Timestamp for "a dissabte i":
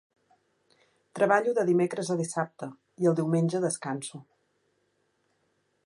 2.15-3.11